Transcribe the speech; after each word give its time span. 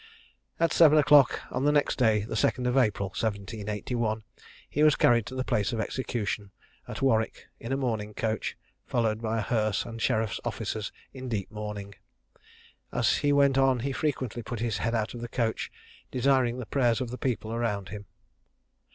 At 0.59 0.73
seven 0.73 0.97
o'clock 0.97 1.41
on 1.51 1.63
the 1.63 1.71
next 1.71 1.97
day, 1.99 2.21
the 2.21 2.33
2nd 2.33 2.65
of 2.67 2.75
April, 2.75 3.09
1781, 3.09 4.23
he 4.67 4.81
was 4.81 4.95
carried 4.95 5.27
to 5.27 5.35
the 5.35 5.43
place 5.43 5.71
of 5.73 5.79
execution 5.79 6.49
at 6.87 7.03
Warwick, 7.03 7.45
in 7.59 7.71
a 7.71 7.77
mourning 7.77 8.15
coach, 8.15 8.57
followed 8.87 9.21
by 9.21 9.37
a 9.37 9.41
hearse 9.43 9.85
and 9.85 9.97
the 9.97 10.01
sheriff's 10.01 10.39
officers 10.43 10.91
in 11.13 11.29
deep 11.29 11.51
mourning. 11.51 11.93
As 12.91 13.17
he 13.17 13.31
went 13.31 13.59
on 13.59 13.81
he 13.81 13.91
frequently 13.91 14.41
put 14.41 14.59
his 14.59 14.79
head 14.79 14.95
out 14.95 15.13
of 15.13 15.21
the 15.21 15.27
coach, 15.27 15.71
desiring 16.09 16.57
the 16.57 16.65
prayers 16.65 16.99
of 16.99 17.11
the 17.11 17.19
people 17.19 17.53
around 17.53 17.89
him. 17.89 18.07